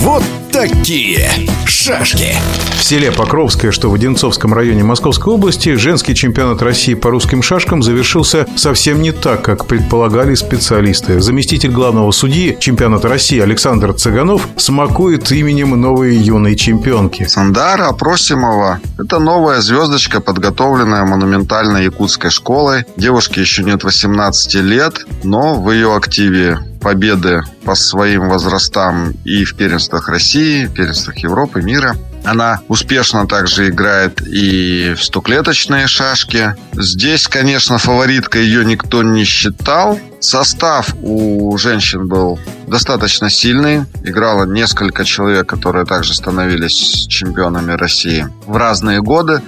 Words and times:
Вот 0.00 0.22
такие 0.50 1.28
шашки. 1.66 2.34
В 2.78 2.82
селе 2.82 3.12
Покровское, 3.12 3.72
что 3.72 3.90
в 3.90 3.94
Одинцовском 3.94 4.54
районе 4.54 4.84
Московской 4.84 5.34
области, 5.34 5.74
женский 5.74 6.14
чемпионат 6.14 6.62
России 6.62 6.94
по 6.94 7.10
русским 7.10 7.42
шашкам 7.42 7.82
завершился 7.82 8.46
совсем 8.56 9.02
не 9.02 9.12
так, 9.12 9.42
как 9.42 9.66
предполагали 9.66 10.34
специалисты. 10.34 11.20
Заместитель 11.20 11.72
главного 11.72 12.10
судьи 12.10 12.56
чемпионата 12.58 13.06
России 13.06 13.38
Александр 13.38 13.92
Цыганов 13.92 14.48
смакует 14.56 15.30
именем 15.30 15.78
новой 15.78 16.16
юной 16.16 16.56
чемпионки. 16.56 17.24
Сандара 17.24 17.92
Просимова– 17.92 18.80
это 18.98 19.18
новая 19.18 19.60
звездочка, 19.60 20.22
подготовленная 20.22 21.04
монументальной 21.04 21.84
якутской 21.84 22.30
школой. 22.30 22.84
Девушке 22.96 23.42
еще 23.42 23.62
нет 23.62 23.84
18 23.84 24.54
лет, 24.54 25.06
но 25.22 25.60
в 25.60 25.70
ее 25.70 25.94
активе 25.94 26.60
победы 26.84 27.42
по 27.64 27.74
своим 27.74 28.28
возрастам 28.28 29.12
и 29.24 29.46
в 29.46 29.56
первенствах 29.56 30.06
России, 30.10 30.66
в 30.66 30.74
первенствах 30.74 31.16
Европы, 31.16 31.62
мира. 31.62 31.96
Она 32.24 32.60
успешно 32.68 33.26
также 33.26 33.70
играет 33.70 34.20
и 34.26 34.94
в 34.94 35.02
стоклеточные 35.02 35.86
шашки. 35.86 36.54
Здесь, 36.74 37.26
конечно, 37.26 37.78
фавориткой 37.78 38.44
ее 38.44 38.66
никто 38.66 39.02
не 39.02 39.24
считал. 39.24 39.98
Состав 40.20 40.94
у 41.02 41.56
женщин 41.56 42.06
был 42.06 42.38
достаточно 42.66 43.30
сильный. 43.30 43.84
Играло 44.04 44.44
несколько 44.44 45.04
человек, 45.04 45.46
которые 45.46 45.86
также 45.86 46.14
становились 46.14 47.06
чемпионами 47.08 47.72
России 47.72 48.26
в 48.46 48.56
разные 48.56 49.00
годы. 49.00 49.40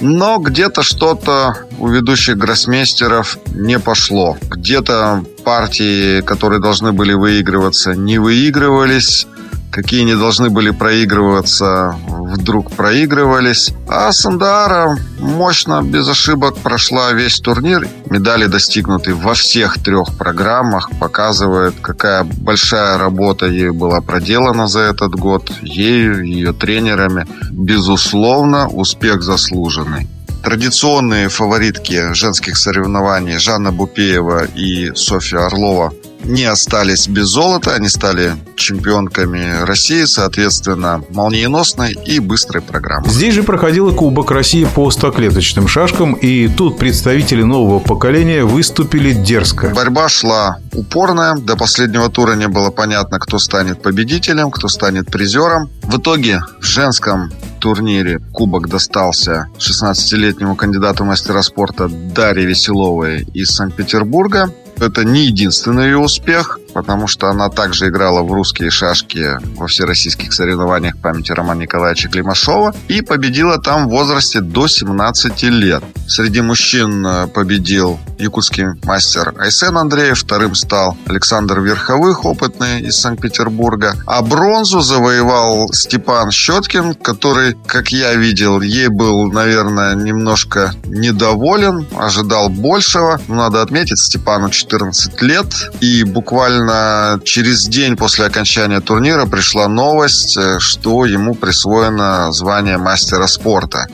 Но 0.00 0.38
где-то 0.38 0.82
что-то 0.82 1.56
у 1.78 1.88
ведущих 1.88 2.36
гроссмейстеров 2.36 3.38
не 3.54 3.78
пошло. 3.78 4.36
Где-то 4.42 5.24
партии, 5.44 6.20
которые 6.20 6.60
должны 6.60 6.92
были 6.92 7.14
выигрываться, 7.14 7.92
не 7.92 8.18
выигрывались. 8.18 9.26
Какие 9.70 10.02
не 10.02 10.16
должны 10.16 10.48
были 10.48 10.70
проигрываться, 10.70 11.96
вдруг 12.08 12.72
проигрывались. 12.72 13.72
А 13.88 14.10
Сандара 14.12 14.96
мощно, 15.18 15.82
без 15.82 16.08
ошибок 16.08 16.56
прошла 16.56 17.12
весь 17.12 17.40
турнир. 17.40 17.86
Медали 18.08 18.46
достигнуты 18.46 19.14
во 19.14 19.34
всех 19.34 19.82
трех 19.82 20.16
программах. 20.16 20.90
Показывает, 20.98 21.74
какая 21.82 22.24
большая 22.24 22.96
работа 22.96 23.46
ей 23.46 23.70
была 23.70 24.00
проделана 24.00 24.66
за 24.66 24.80
этот 24.80 25.14
год. 25.14 25.52
Ею, 25.62 26.24
ее 26.24 26.52
тренерами. 26.52 27.26
Безусловно, 27.50 28.68
успех 28.68 29.22
заслуженный. 29.22 30.08
Традиционные 30.42 31.28
фаворитки 31.28 32.14
женских 32.14 32.56
соревнований 32.56 33.38
Жанна 33.38 33.72
Бупеева 33.72 34.44
и 34.44 34.94
Софья 34.94 35.46
Орлова 35.46 35.92
не 36.26 36.44
остались 36.44 37.08
без 37.08 37.26
золота. 37.26 37.74
Они 37.74 37.88
стали 37.88 38.34
чемпионками 38.56 39.64
России, 39.64 40.04
соответственно, 40.04 41.02
молниеносной 41.10 41.92
и 41.92 42.18
быстрой 42.18 42.62
программы. 42.62 43.08
Здесь 43.08 43.34
же 43.34 43.42
проходила 43.42 43.92
Кубок 43.92 44.30
России 44.30 44.66
по 44.74 44.90
стоклеточным 44.90 45.68
шашкам, 45.68 46.14
и 46.14 46.48
тут 46.48 46.78
представители 46.78 47.42
нового 47.42 47.78
поколения 47.78 48.44
выступили 48.44 49.12
дерзко. 49.12 49.68
Борьба 49.68 50.08
шла 50.08 50.58
упорная. 50.72 51.36
До 51.36 51.56
последнего 51.56 52.08
тура 52.10 52.34
не 52.34 52.48
было 52.48 52.70
понятно, 52.70 53.18
кто 53.18 53.38
станет 53.38 53.82
победителем, 53.82 54.50
кто 54.50 54.68
станет 54.68 55.10
призером. 55.10 55.70
В 55.82 55.98
итоге 55.98 56.40
в 56.60 56.64
женском 56.64 57.30
турнире 57.60 58.20
кубок 58.32 58.68
достался 58.68 59.48
16-летнему 59.58 60.56
кандидату 60.56 61.04
мастера 61.04 61.42
спорта 61.42 61.88
Дарье 61.88 62.46
Веселовой 62.46 63.22
из 63.34 63.50
Санкт-Петербурга. 63.50 64.52
Это 64.78 65.04
не 65.04 65.26
единственный 65.26 65.86
ее 65.86 65.98
успех 65.98 66.60
потому 66.76 67.06
что 67.06 67.30
она 67.30 67.48
также 67.48 67.88
играла 67.88 68.22
в 68.22 68.30
русские 68.30 68.70
шашки 68.70 69.38
во 69.56 69.66
всероссийских 69.66 70.30
соревнованиях 70.34 70.98
памяти 70.98 71.32
Романа 71.32 71.62
Николаевича 71.62 72.10
Климашова 72.10 72.74
и 72.88 73.00
победила 73.00 73.58
там 73.58 73.86
в 73.86 73.92
возрасте 73.92 74.42
до 74.42 74.68
17 74.68 75.42
лет. 75.44 75.82
Среди 76.06 76.42
мужчин 76.42 77.04
э, 77.06 77.28
победил 77.28 77.98
якутский 78.18 78.64
мастер 78.84 79.34
Айсен 79.38 79.76
Андреев, 79.78 80.18
вторым 80.18 80.54
стал 80.54 80.98
Александр 81.06 81.60
Верховых, 81.60 82.26
опытный 82.26 82.82
из 82.82 82.96
Санкт-Петербурга, 82.96 83.94
а 84.06 84.20
бронзу 84.20 84.80
завоевал 84.80 85.68
Степан 85.72 86.30
Щеткин, 86.30 86.94
который, 86.94 87.56
как 87.66 87.88
я 87.88 88.14
видел, 88.14 88.60
ей 88.60 88.88
был, 88.88 89.32
наверное, 89.32 89.94
немножко 89.94 90.74
недоволен, 90.84 91.86
ожидал 91.96 92.50
большего. 92.50 93.18
Но 93.28 93.36
надо 93.36 93.62
отметить, 93.62 93.98
Степану 93.98 94.50
14 94.50 95.22
лет, 95.22 95.46
и 95.80 96.04
буквально 96.04 96.65
буквально 96.66 97.20
через 97.24 97.66
день 97.66 97.96
после 97.96 98.26
окончания 98.26 98.80
турнира 98.80 99.26
пришла 99.26 99.68
новость, 99.68 100.36
э, 100.36 100.58
что 100.58 101.04
ему 101.04 101.34
присвоено 101.34 102.32
звание 102.32 102.78
мастера 102.78 103.26
спорта. 103.26 103.86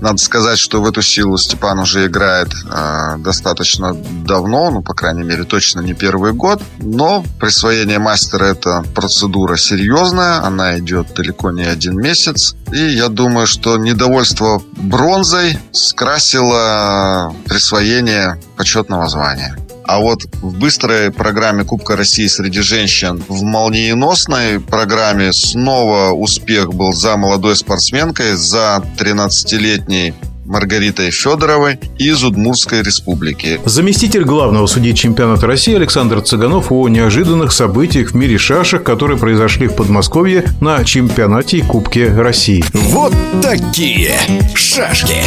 Надо 0.00 0.16
сказать, 0.16 0.58
что 0.58 0.80
в 0.80 0.86
эту 0.86 1.02
силу 1.02 1.36
Степан 1.36 1.78
уже 1.78 2.06
играет 2.06 2.48
э, 2.52 3.16
достаточно 3.18 3.94
давно, 3.94 4.70
ну, 4.70 4.82
по 4.82 4.94
крайней 4.94 5.24
мере, 5.24 5.44
точно 5.44 5.80
не 5.80 5.94
первый 5.94 6.32
год. 6.32 6.62
Но 6.78 7.24
присвоение 7.38 7.98
мастера– 7.98 8.44
это 8.46 8.82
процедура 8.94 9.56
серьезная, 9.56 10.42
она 10.42 10.78
идет 10.78 11.14
далеко 11.14 11.50
не 11.50 11.64
один 11.64 12.00
месяц. 12.00 12.54
И 12.72 12.78
я 12.78 13.08
думаю, 13.08 13.46
что 13.46 13.76
недовольство 13.76 14.62
бронзой 14.76 15.58
скрасило 15.72 17.34
присвоение 17.46 18.40
почетного 18.56 19.06
звания. 19.08 19.56
А 19.90 19.98
вот 19.98 20.22
в 20.40 20.56
быстрой 20.56 21.10
программе 21.10 21.64
Кубка 21.64 21.96
России 21.96 22.28
среди 22.28 22.60
женщин, 22.60 23.20
в 23.26 23.42
молниеносной 23.42 24.60
программе 24.60 25.32
снова 25.32 26.12
успех 26.12 26.72
был 26.72 26.92
за 26.92 27.16
молодой 27.16 27.56
спортсменкой, 27.56 28.36
за 28.36 28.84
13-летней 29.00 30.14
Маргаритой 30.44 31.10
Федоровой 31.10 31.80
из 31.98 32.22
Удмурской 32.22 32.82
республики. 32.82 33.60
Заместитель 33.64 34.22
главного 34.22 34.68
судьи 34.68 34.94
чемпионата 34.94 35.48
России 35.48 35.74
Александр 35.74 36.20
Цыганов 36.20 36.70
о 36.70 36.86
неожиданных 36.88 37.50
событиях 37.50 38.12
в 38.12 38.14
мире 38.14 38.38
шашек, 38.38 38.84
которые 38.84 39.18
произошли 39.18 39.66
в 39.66 39.74
Подмосковье 39.74 40.44
на 40.60 40.84
чемпионате 40.84 41.56
и 41.58 41.62
Кубке 41.62 42.12
России. 42.12 42.64
Вот 42.72 43.12
такие 43.42 44.14
шашки. 44.54 45.24